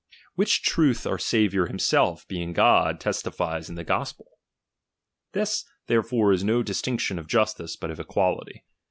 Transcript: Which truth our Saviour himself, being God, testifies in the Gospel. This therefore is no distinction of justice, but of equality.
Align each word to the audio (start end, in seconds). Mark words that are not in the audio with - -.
Which 0.33 0.63
truth 0.63 1.05
our 1.05 1.19
Saviour 1.19 1.67
himself, 1.67 2.27
being 2.27 2.53
God, 2.53 2.99
testifies 2.99 3.69
in 3.69 3.75
the 3.75 3.83
Gospel. 3.83 4.25
This 5.33 5.63
therefore 5.85 6.33
is 6.33 6.43
no 6.43 6.63
distinction 6.63 7.19
of 7.19 7.27
justice, 7.27 7.75
but 7.75 7.91
of 7.91 7.99
equality. 7.99 8.63